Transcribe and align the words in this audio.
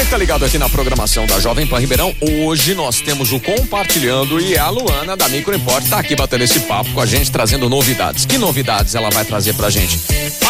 você 0.00 0.04
que 0.04 0.10
tá 0.10 0.16
ligado 0.16 0.44
aqui 0.44 0.56
na 0.56 0.68
programação 0.68 1.26
da 1.26 1.38
Jovem 1.40 1.66
Pan 1.66 1.78
Ribeirão, 1.78 2.14
hoje 2.20 2.74
nós 2.74 3.00
temos 3.00 3.32
o 3.32 3.40
Compartilhando 3.40 4.40
e 4.40 4.56
a 4.56 4.68
Luana 4.70 5.16
da 5.16 5.28
Micro 5.28 5.54
Import 5.54 5.86
tá 5.88 5.98
aqui 5.98 6.16
batendo 6.16 6.42
esse 6.44 6.60
papo 6.60 6.90
com 6.92 7.00
a 7.00 7.06
gente, 7.06 7.30
trazendo 7.30 7.68
novidades. 7.68 8.24
Que 8.24 8.38
novidades 8.38 8.94
ela 8.94 9.10
vai 9.10 9.24
trazer 9.24 9.54
pra 9.54 9.68
gente? 9.68 10.00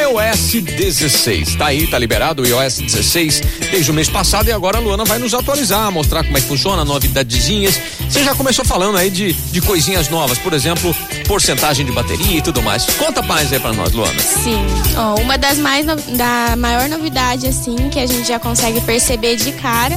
iOS 0.00 0.62
16, 0.62 1.56
tá 1.56 1.66
aí, 1.66 1.86
tá 1.86 1.98
liberado 1.98 2.42
o 2.42 2.46
iOS 2.46 2.78
16 2.78 3.42
desde 3.70 3.90
o 3.90 3.94
mês 3.94 4.08
passado 4.08 4.48
e 4.48 4.52
agora 4.52 4.78
a 4.78 4.80
Luana 4.80 5.04
vai 5.04 5.18
nos 5.18 5.34
atualizar, 5.34 5.90
mostrar 5.90 6.24
como 6.24 6.36
é 6.36 6.40
que 6.40 6.46
funciona, 6.46 6.84
novidadezinhas. 6.84 7.80
Você 8.08 8.22
já 8.22 8.34
começou 8.34 8.64
falando 8.64 8.96
aí 8.96 9.10
de, 9.10 9.32
de 9.32 9.60
coisinhas 9.60 10.08
novas, 10.08 10.38
por 10.38 10.52
exemplo, 10.52 10.94
porcentagem 11.26 11.84
de 11.84 11.92
bateria 11.92 12.38
e 12.38 12.42
tudo 12.42 12.62
mais. 12.62 12.84
Conta 12.84 13.22
mais 13.22 13.52
aí 13.52 13.58
pra 13.58 13.72
nós, 13.72 13.92
Luana. 13.92 14.20
Sim, 14.20 14.64
ó, 14.96 15.20
uma 15.20 15.36
das 15.36 15.58
mais 15.58 15.84
no, 15.84 15.96
da 16.16 16.54
maior 16.56 16.88
novidade 16.88 17.46
assim 17.46 17.76
que 17.90 17.98
a 17.98 18.06
gente 18.06 18.28
já 18.28 18.38
consegue 18.38 18.80
perceber 18.82 19.31
de 19.36 19.52
cara 19.52 19.96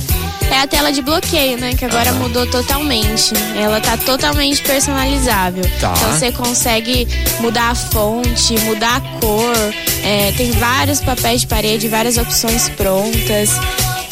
é 0.52 0.60
a 0.60 0.68
tela 0.68 0.92
de 0.92 1.02
bloqueio, 1.02 1.58
né? 1.58 1.74
Que 1.74 1.86
agora 1.86 2.12
mudou 2.14 2.46
totalmente. 2.48 3.34
Ela 3.56 3.82
tá 3.82 3.98
totalmente 3.98 4.62
personalizável. 4.62 5.64
Tá. 5.80 5.94
Então 5.96 6.12
você 6.12 6.32
consegue 6.32 7.08
mudar 7.40 7.72
a 7.72 7.76
fonte, 7.76 8.58
mudar 8.62 8.98
a 8.98 9.02
cor. 9.20 9.56
é, 10.04 10.32
tem 10.38 10.52
vários 10.52 11.02
papéis 11.02 11.42
de 11.42 11.48
parede, 11.48 11.88
várias 11.88 12.18
opções 12.18 12.70
prontas. 12.70 13.50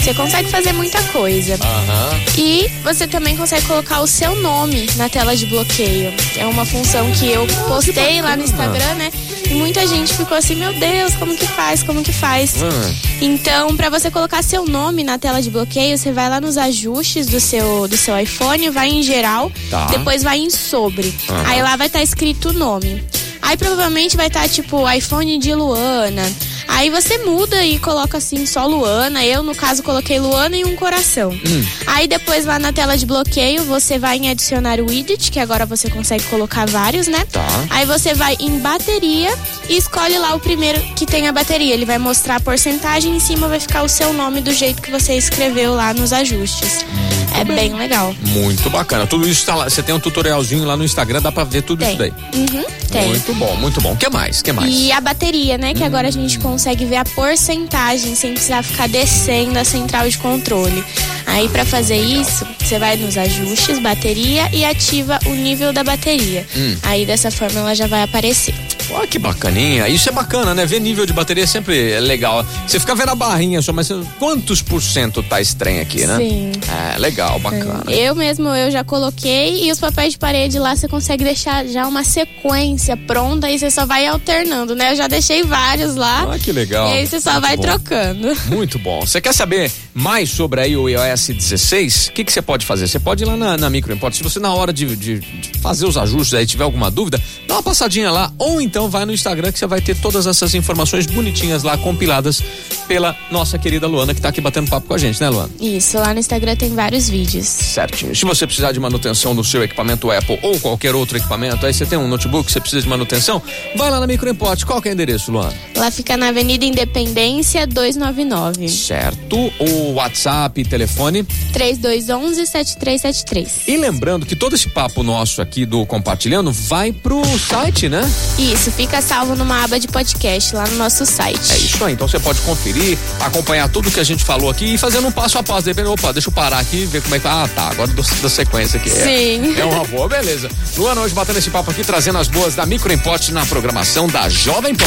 Você 0.04 0.14
consegue 0.14 0.50
fazer 0.50 0.74
muita 0.74 1.02
coisa. 1.04 1.54
Aham. 1.54 2.20
E 2.38 2.70
você 2.84 3.08
também 3.08 3.38
consegue 3.38 3.66
colocar 3.66 4.02
o 4.02 4.08
seu 4.08 4.36
nome 4.36 4.86
na 4.98 5.08
tela 5.08 5.34
de 5.34 5.46
bloqueio. 5.46 6.14
É 6.36 6.46
uma 6.46 6.66
função 6.66 7.10
que 7.12 7.32
eu 7.32 7.48
postei 7.70 8.22
lá 8.22 8.36
no 8.36 8.44
Instagram, 8.44 8.96
né? 8.96 9.12
E 9.54 9.56
muita 9.56 9.86
gente 9.86 10.12
ficou 10.16 10.36
assim, 10.36 10.56
meu 10.56 10.74
Deus, 10.74 11.14
como 11.16 11.38
que 11.38 11.46
faz? 11.46 11.84
Como 11.84 12.02
que 12.04 12.12
faz? 12.12 12.56
Hum. 12.56 12.96
Então, 13.22 13.76
para 13.78 13.88
você 13.88 14.10
colocar 14.10 14.42
seu 14.44 14.66
nome 14.66 15.04
na 15.04 15.20
tela 15.20 15.42
de 15.44 15.50
bloqueio, 15.52 15.96
você 15.96 16.12
vai 16.12 16.28
lá 16.28 16.42
nos 16.42 16.58
ajustes 16.58 17.28
do 17.28 17.40
seu 17.40 17.88
do 17.88 17.96
seu 17.96 18.18
iPhone, 18.20 18.70
vai 18.72 18.90
em 18.90 19.04
geral, 19.04 19.52
Tá. 19.70 19.86
depois 19.86 20.24
vai 20.24 20.40
em 20.40 20.50
sobre. 20.50 21.14
Aham. 21.30 21.44
Aí 21.46 21.62
lá 21.62 21.76
vai 21.76 21.86
estar 21.88 22.02
escrito 22.02 22.50
o 22.50 22.54
nome. 22.54 23.04
Aí 23.44 23.56
provavelmente 23.56 24.18
vai 24.18 24.28
estar 24.28 24.48
tipo 24.50 24.90
iPhone 24.92 25.38
de 25.38 25.54
Luana. 25.54 26.24
Aí 26.68 26.90
você 26.90 27.18
muda 27.20 27.64
e 27.66 27.80
coloca 27.80 28.18
assim 28.18 28.46
só 28.46 28.66
Luana. 28.66 29.26
Eu, 29.26 29.44
no 29.44 29.56
caso, 29.56 29.84
coloquei 29.84 30.20
Luana 30.20 30.58
e 30.58 30.66
um 30.66 30.76
coração. 30.76 31.32
Hum. 31.32 31.66
Aí 31.88 32.08
depois 32.08 32.46
lá 32.46 32.60
na 32.60 32.74
tela 32.74 32.98
de 32.98 33.06
bloqueio, 33.06 33.64
você 33.64 33.98
vai 33.98 34.18
em 34.18 34.30
adicionar 34.30 34.80
o 34.80 34.86
widget, 34.88 35.32
que 35.32 35.40
agora 35.40 35.66
você 35.66 35.90
consegue 35.90 36.24
colocar 36.26 36.68
vários, 36.68 37.08
né? 37.08 37.26
Tá. 37.32 37.46
Aí 37.70 37.86
você 37.86 38.14
vai 38.14 38.36
em 38.40 38.60
bateria 38.60 39.30
e 39.70 39.78
escolhe 39.78 40.18
lá 40.18 40.34
o 40.36 40.40
primeiro 40.40 40.80
que 40.96 41.06
tem 41.06 41.28
a 41.28 41.32
bateria. 41.32 41.74
Ele 41.74 41.86
vai 41.86 41.98
mostrar 41.98 42.38
a 42.38 42.40
porcentagem 42.40 43.14
e 43.14 43.18
em 43.18 43.20
cima 43.20 43.48
vai 43.48 43.60
ficar 43.60 43.84
o 43.84 43.90
seu 43.90 44.14
nome 44.14 44.42
do 44.42 44.52
jeito 44.52 44.82
que 44.82 44.92
você 44.92 45.14
escreveu 45.14 45.74
lá 45.74 45.94
nos 45.94 46.14
ajustes. 46.14 46.86
É 47.34 47.44
bem. 47.44 47.74
legal. 47.74 48.16
Muito 48.22 48.70
bacana. 48.70 49.08
Tudo 49.08 49.28
isso 49.28 49.46
tá 49.46 49.56
lá. 49.56 49.70
Você 49.70 49.82
tem 49.82 49.94
um 49.94 50.00
tutorialzinho 50.00 50.64
lá 50.64 50.78
no 50.78 50.84
Instagram, 50.84 51.22
dá 51.22 51.32
pra 51.32 51.44
ver 51.44 51.64
tudo 51.64 51.80
Tem. 51.80 51.90
isso 51.90 51.98
daí. 51.98 52.14
Uhum, 52.34 52.64
tem. 52.92 53.08
Muito 53.08 53.34
bom, 53.36 53.56
muito 53.58 53.82
bom. 53.82 53.94
O 53.94 53.98
que 53.98 54.10
mais? 54.10 54.40
O 54.40 54.44
que 54.44 54.52
mais? 54.52 54.74
E 54.74 54.92
a 54.92 55.02
bateria, 55.02 55.58
né? 55.58 55.74
Que 55.74 55.84
agora 55.84 56.08
a 56.08 56.12
gente 56.12 56.40
consegue 56.40 56.86
ver 56.86 56.98
a 56.98 57.06
porcentagem 57.06 58.16
sem 58.16 58.34
precisar 58.34 58.64
ficar 58.64 58.88
descendo 58.88 59.58
a 59.60 59.64
central 59.64 60.08
de 60.08 60.18
controle. 60.18 60.84
Aí 61.26 61.48
para 61.50 61.66
fazer 61.66 61.98
isso, 61.98 62.46
você 62.60 62.78
vai 62.78 62.96
nos 62.98 63.18
ajustes, 63.18 63.80
bateria 63.80 64.50
e 64.54 64.64
ativa 64.66 65.20
o 65.26 65.34
nível 65.34 65.74
da 65.74 65.84
bateria. 65.84 66.46
Aí 66.84 67.06
dessa 67.06 67.32
forma 67.32 67.60
ela 67.60 67.76
já 67.76 67.88
vai 67.88 68.04
aparecer. 68.04 68.54
Ó, 68.92 69.06
que 69.08 69.18
bacaninha. 69.20 69.88
Isso 69.88 70.10
é 70.10 70.12
bacana, 70.12 70.54
né? 70.54 70.66
Ver 70.66 70.80
nível 70.80 71.06
de 71.06 71.14
bateria 71.14 71.46
sempre 71.48 71.92
é 71.92 72.00
legal. 72.00 72.46
Você 72.68 72.80
fica 72.80 72.94
vendo 72.96 73.10
a 73.10 73.16
barrinha 73.16 73.62
só, 73.62 73.72
mas 73.74 73.90
quantos 74.20 74.62
por 74.62 74.82
cento 74.82 75.22
tá 75.24 75.40
estranho 75.42 75.82
aqui, 75.82 76.06
né? 76.06 76.18
Sim. 76.18 76.52
É, 76.94 76.98
legal, 76.98 77.40
bacana. 77.40 77.84
Eu 77.88 78.16
mesmo 78.16 78.50
eu 78.50 78.70
já 78.72 78.84
coloquei 78.84 79.66
e 79.68 79.72
os 79.72 79.80
papéis 79.80 80.14
de 80.14 80.20
parede 80.20 80.60
lá 80.60 80.76
você 80.76 80.88
consegue 80.88 81.24
deixar 81.24 81.66
já 81.66 81.88
uma 81.88 82.04
sequência 82.04 82.96
pronta 82.98 83.50
e 83.50 83.58
você 83.58 83.70
só 83.72 83.86
vai 83.86 84.06
alternando, 84.08 84.76
né? 84.76 84.92
Eu 84.92 84.96
já 84.96 85.08
deixei 85.08 85.44
vários 85.44 85.96
lá. 85.96 86.28
Ah, 86.34 86.40
que 86.40 86.52
legal. 86.52 86.90
E 86.90 86.94
aí 86.98 87.08
você 87.08 87.20
só 87.20 87.32
Muito 87.34 87.42
vai 87.44 87.56
bom. 87.58 87.64
trocando. 87.64 88.36
Muito 88.48 88.80
bom. 88.80 89.02
Você 89.06 89.22
quer 89.22 89.34
saber 89.34 89.72
mais 89.94 90.30
sobre 90.30 90.62
aí 90.62 90.76
o 90.76 90.90
iOS 90.90 91.28
16? 91.30 92.08
O 92.08 92.12
que 92.14 92.24
que 92.24 92.32
você 92.32 92.42
pode 92.42 92.66
fazer? 92.66 92.88
Você 92.88 93.00
pode 93.00 93.24
ir 93.24 93.26
lá 93.28 93.36
na, 93.38 93.58
na 93.58 93.70
Micro 93.70 93.94
Import. 93.94 94.14
Se 94.14 94.24
você 94.24 94.40
na 94.40 94.54
hora 94.54 94.72
de, 94.74 94.96
de- 94.96 95.20
de 95.20 95.60
fazer 95.60 95.86
os 95.86 95.98
ajustes 95.98 96.34
aí 96.34 96.46
tiver 96.46 96.64
alguma 96.64 96.90
dúvida, 96.92 97.22
dá 97.48 97.56
uma 97.56 97.64
passadinha 97.64 98.12
lá 98.12 98.32
ou 98.38 98.60
então 98.62 98.73
vai 98.90 99.06
no 99.06 99.14
Instagram 99.14 99.52
que 99.52 99.60
você 99.60 99.68
vai 99.68 99.82
ter 99.82 99.96
todas 99.96 100.28
essas 100.28 100.54
informações 100.54 101.06
bonitinhas 101.06 101.64
lá 101.64 101.78
compiladas 101.78 102.44
pela 102.88 103.16
nossa 103.32 103.58
querida 103.58 103.88
Luana 103.88 104.14
que 104.14 104.22
tá 104.22 104.30
aqui 104.30 104.42
batendo 104.42 104.70
papo 104.70 104.88
com 104.88 104.94
a 104.94 104.98
gente, 104.98 105.20
né, 105.22 105.30
Luana? 105.30 105.50
Isso, 105.60 105.98
lá 105.98 106.14
no 106.14 106.20
Instagram 106.20 106.56
tem 106.56 106.74
vários 106.74 107.10
vídeos. 107.10 107.48
Certinho. 107.48 108.16
Se 108.16 108.26
você 108.26 108.46
precisar 108.46 108.72
de 108.72 108.80
manutenção 108.80 109.36
do 109.36 109.44
seu 109.44 109.64
equipamento 109.64 110.12
Apple 110.12 110.40
ou 110.42 110.60
qualquer 110.60 110.94
outro 110.96 111.18
equipamento, 111.18 111.66
aí 111.66 111.74
você 111.74 111.86
tem 111.86 111.98
um 111.98 112.08
notebook, 112.08 112.52
você 112.52 112.60
precisa 112.60 112.82
de 112.82 112.90
manutenção, 112.90 113.42
vai 113.76 113.90
lá 113.90 114.00
na 114.00 114.08
Micro 114.08 114.30
Import. 114.30 114.64
Qual 114.64 114.82
que 114.82 114.90
é 114.90 114.92
o 114.92 114.94
endereço, 114.94 115.32
Luana? 115.32 115.54
Lá 115.76 115.90
fica 115.90 116.18
na 116.18 116.30
Avenida 116.30 116.66
Independência 116.66 117.66
299. 117.66 118.70
Certo. 118.70 119.38
O 119.60 119.94
WhatsApp, 119.94 120.64
telefone. 120.66 121.24
3211 121.52 122.46
7373. 122.46 123.68
E 123.68 123.78
lembrando 123.78 124.26
que 124.26 124.36
todo 124.36 124.56
esse 124.56 124.70
papo 124.70 125.04
nosso 125.04 125.42
aqui 125.42 125.66
do 125.66 125.86
Compartilhando 125.86 126.52
vai 126.52 126.92
pro 126.92 127.22
site, 127.38 127.90
né? 127.90 128.02
Isso, 128.38 128.63
fica 128.72 129.02
salvo 129.02 129.36
numa 129.36 129.64
aba 129.64 129.80
de 129.80 129.88
podcast 129.88 130.56
lá 130.56 130.66
no 130.66 130.76
nosso 130.78 131.06
site. 131.06 131.52
É 131.52 131.58
isso 131.58 131.84
aí. 131.84 131.94
Então 131.94 132.08
você 132.08 132.20
pode 132.20 132.40
conferir, 132.42 132.98
acompanhar 133.20 133.68
tudo 133.70 133.90
que 133.92 134.00
a 134.00 134.04
gente 134.04 134.24
falou 134.24 134.50
aqui 134.50 134.74
e 134.74 134.78
fazendo 134.78 135.08
um 135.08 135.12
passo 135.12 135.38
a 135.38 135.44
passo. 135.44 135.64
Dependendo, 135.64 135.94
opa, 135.94 136.12
deixa 136.12 136.30
eu 136.30 136.34
parar 136.34 136.60
aqui 136.60 136.84
e 136.84 136.86
ver 136.86 137.02
como 137.02 137.16
é 137.16 137.20
que. 137.20 137.28
Ah, 137.28 137.50
tá. 137.54 137.70
Agora 137.70 137.88
dou 137.92 138.06
da 138.22 138.30
sequência 138.30 138.78
aqui. 138.80 138.90
É- 138.90 138.94
Sim. 139.04 139.56
É, 139.60 139.66
uma 139.66 139.84
boa, 139.88 140.08
beleza. 140.08 140.50
Luana, 140.78 141.02
hoje 141.02 141.14
batendo 141.14 141.40
esse 141.40 141.50
papo 141.50 141.72
aqui, 141.72 141.84
trazendo 141.84 142.18
as 142.18 142.28
boas 142.28 142.56
da 142.56 142.66
Micro 142.66 142.92
Import 142.94 143.30
na 143.30 143.46
programação 143.46 144.08
da 144.08 144.28
Jovem 144.30 144.76
Pan. 144.76 144.86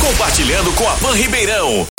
Compartilhando 0.00 0.72
com 0.72 0.88
a 0.88 0.92
Pan 0.94 1.14
Ribeirão. 1.14 1.86